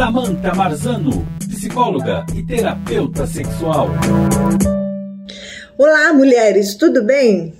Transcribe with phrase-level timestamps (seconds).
[0.00, 3.90] Samantha Marzano, psicóloga e terapeuta sexual.
[5.76, 7.52] Olá, mulheres, tudo bem?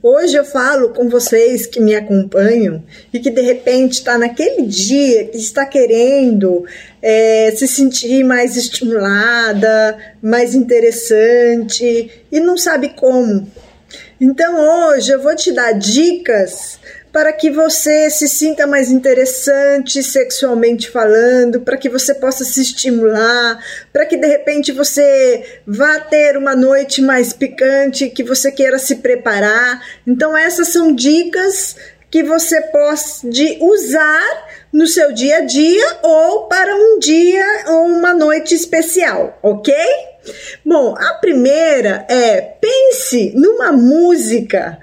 [0.00, 5.24] Hoje eu falo com vocês que me acompanham e que de repente está naquele dia
[5.24, 6.64] que está querendo
[7.02, 13.50] é, se sentir mais estimulada, mais interessante e não sabe como.
[14.20, 16.78] Então hoje eu vou te dar dicas
[17.12, 23.58] para que você se sinta mais interessante sexualmente falando, para que você possa se estimular,
[23.92, 28.96] para que de repente você vá ter uma noite mais picante, que você queira se
[28.96, 29.84] preparar.
[30.06, 31.76] Então essas são dicas
[32.10, 38.12] que você pode usar no seu dia a dia ou para um dia ou uma
[38.12, 39.74] noite especial, ok?
[40.64, 44.78] Bom, a primeira é pense numa música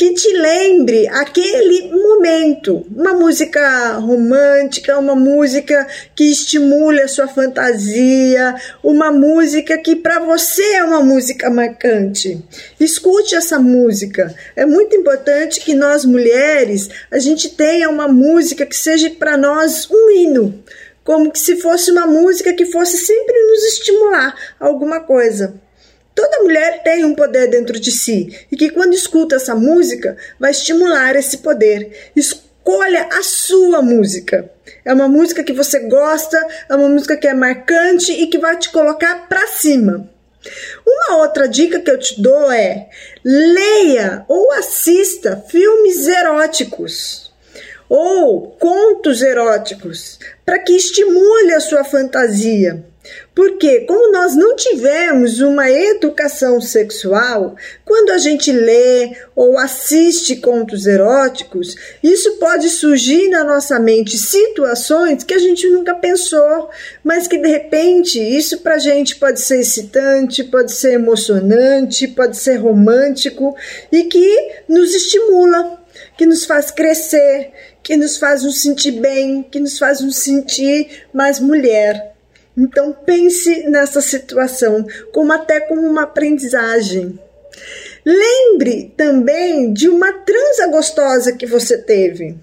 [0.00, 2.86] que te lembre aquele momento.
[2.90, 5.86] Uma música romântica, uma música
[6.16, 12.42] que estimule a sua fantasia, uma música que para você é uma música marcante.
[12.80, 14.34] Escute essa música.
[14.56, 19.86] É muito importante que nós mulheres a gente tenha uma música que seja para nós
[19.90, 20.64] um hino,
[21.04, 25.60] como se fosse uma música que fosse sempre nos estimular alguma coisa.
[26.20, 30.50] Toda mulher tem um poder dentro de si e que quando escuta essa música vai
[30.50, 32.10] estimular esse poder.
[32.14, 34.52] Escolha a sua música.
[34.84, 36.36] É uma música que você gosta,
[36.68, 40.10] é uma música que é marcante e que vai te colocar para cima.
[40.86, 42.90] Uma outra dica que eu te dou é:
[43.24, 47.32] leia ou assista filmes eróticos
[47.88, 52.89] ou contos eróticos para que estimule a sua fantasia.
[53.34, 60.86] Porque, como nós não tivemos uma educação sexual, quando a gente lê ou assiste contos
[60.86, 66.68] eróticos, isso pode surgir na nossa mente situações que a gente nunca pensou,
[67.02, 72.36] mas que de repente isso para a gente pode ser excitante, pode ser emocionante, pode
[72.36, 73.56] ser romântico
[73.90, 75.80] e que nos estimula,
[76.18, 77.52] que nos faz crescer,
[77.82, 82.19] que nos faz nos sentir bem, que nos faz nos sentir mais mulher.
[82.56, 87.18] Então pense nessa situação como até como uma aprendizagem.
[88.04, 92.36] Lembre também de uma transa gostosa que você teve.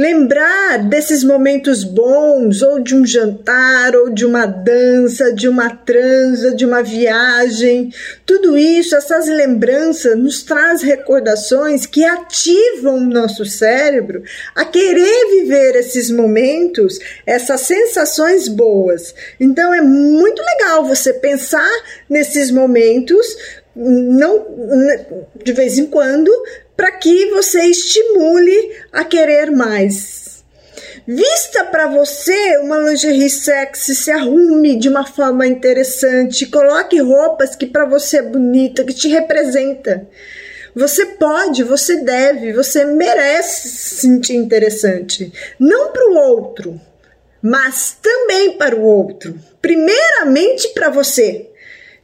[0.00, 6.54] Lembrar desses momentos bons, ou de um jantar, ou de uma dança, de uma transa,
[6.54, 7.92] de uma viagem,
[8.24, 14.22] tudo isso, essas lembranças nos traz recordações que ativam o nosso cérebro
[14.54, 19.14] a querer viver esses momentos, essas sensações boas.
[19.38, 21.70] Então é muito legal você pensar
[22.08, 23.36] nesses momentos
[23.80, 24.46] não
[25.42, 26.30] de vez em quando,
[26.76, 30.44] para que você estimule a querer mais.
[31.06, 37.66] Vista para você uma lingerie sexy, se arrume de uma forma interessante, coloque roupas que
[37.66, 40.06] para você é bonita, que te representa.
[40.74, 46.80] Você pode, você deve, você merece se sentir interessante, não para o outro,
[47.42, 49.34] mas também para o outro.
[49.60, 51.49] Primeiramente para você.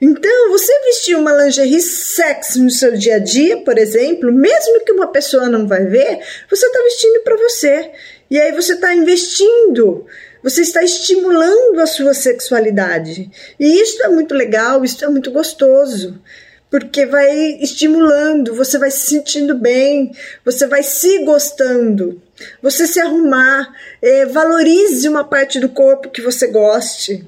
[0.00, 4.92] Então, você vestir uma lingerie sexy no seu dia a dia, por exemplo, mesmo que
[4.92, 6.20] uma pessoa não vai ver,
[6.50, 7.90] você está vestindo para você.
[8.30, 10.04] E aí você está investindo,
[10.42, 13.30] você está estimulando a sua sexualidade.
[13.58, 16.20] E isso é muito legal, isso é muito gostoso.
[16.68, 20.12] Porque vai estimulando, você vai se sentindo bem,
[20.44, 22.20] você vai se gostando.
[22.60, 27.24] Você se arrumar, é, valorize uma parte do corpo que você goste.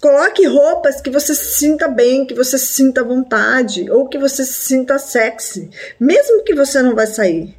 [0.00, 4.18] Coloque roupas que você se sinta bem, que você se sinta à vontade, ou que
[4.18, 5.68] você se sinta sexy,
[5.98, 7.54] mesmo que você não vai sair.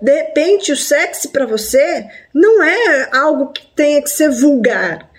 [0.00, 5.10] De repente, o sexy para você não é algo que tenha que ser vulgar.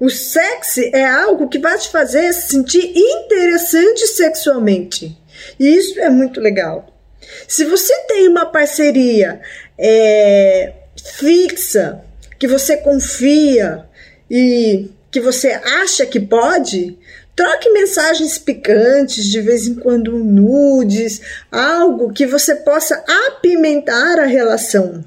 [0.00, 5.16] O sexy é algo que vai te fazer se sentir interessante sexualmente.
[5.58, 6.86] E isso é muito legal.
[7.46, 9.40] Se você tem uma parceria
[9.78, 10.72] é,
[11.16, 12.02] fixa,
[12.38, 13.86] que você confia
[14.30, 15.50] e que você
[15.80, 16.98] acha que pode,
[17.36, 21.20] troque mensagens picantes, de vez em quando nudes,
[21.52, 25.04] algo que você possa apimentar a relação.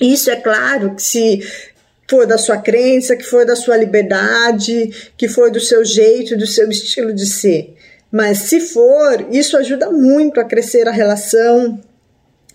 [0.00, 1.46] Isso é claro que se
[2.08, 6.46] for da sua crença, que for da sua liberdade, que for do seu jeito, do
[6.46, 7.76] seu estilo de ser.
[8.10, 11.78] Mas se for, isso ajuda muito a crescer a relação,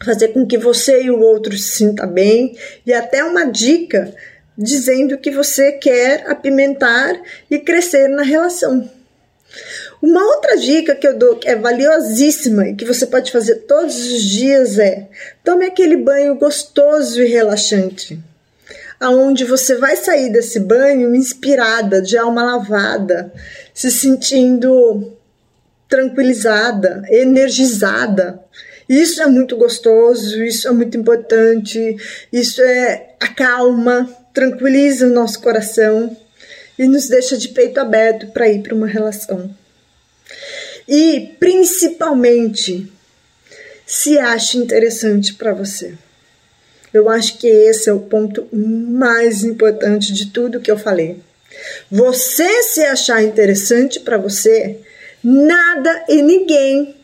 [0.03, 4.11] fazer com que você e o outro se sinta bem e até uma dica
[4.57, 7.19] dizendo que você quer apimentar
[7.49, 8.89] e crescer na relação.
[10.01, 13.95] Uma outra dica que eu dou que é valiosíssima e que você pode fazer todos
[13.95, 15.07] os dias é:
[15.43, 18.19] tome aquele banho gostoso e relaxante.
[18.99, 23.33] aonde você vai sair desse banho inspirada, de alma lavada,
[23.73, 25.13] se sentindo
[25.89, 28.39] tranquilizada, energizada.
[28.87, 31.97] Isso é muito gostoso, isso é muito importante,
[32.31, 36.15] isso é acalma, tranquiliza o nosso coração
[36.77, 39.55] e nos deixa de peito aberto para ir para uma relação.
[40.87, 42.91] E principalmente
[43.85, 45.93] se acha interessante para você.
[46.93, 51.19] Eu acho que esse é o ponto mais importante de tudo que eu falei.
[51.89, 54.79] Você se achar interessante para você,
[55.23, 56.95] nada e ninguém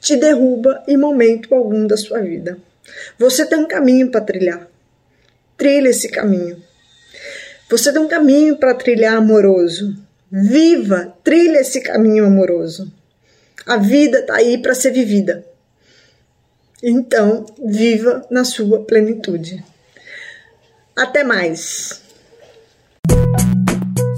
[0.00, 2.58] te derruba em momento algum da sua vida.
[3.18, 4.68] Você tem um caminho para trilhar.
[5.56, 6.67] Trilha esse caminho.
[7.70, 9.94] Você tem um caminho para trilhar amoroso.
[10.30, 12.90] Viva, trilha esse caminho amoroso.
[13.66, 15.44] A vida está aí para ser vivida.
[16.82, 19.62] Então, viva na sua plenitude.
[20.96, 22.02] Até mais.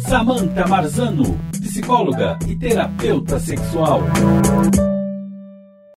[0.08, 4.03] Samantha Marzano, psicóloga e terapeuta sexual.